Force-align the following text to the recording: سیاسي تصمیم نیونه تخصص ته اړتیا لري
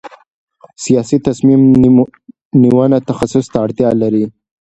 سیاسي 0.83 1.17
تصمیم 1.27 1.61
نیونه 2.61 2.97
تخصص 3.09 3.45
ته 3.53 3.57
اړتیا 3.65 3.89
لري 4.01 4.25